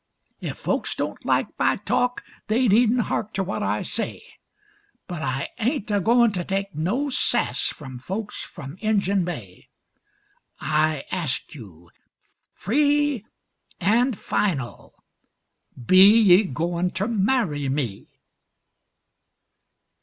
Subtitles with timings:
[0.41, 4.23] Ef folks don't like my talk they needn't hark ter what I say:.
[5.07, 9.69] But I ain't a goin' to take no sass from folks from Injun Bay.
[10.59, 11.91] I ask you
[12.55, 13.27] free
[13.79, 14.95] an' final,
[15.79, 18.07] 'Be ye goin' ter marry me?'"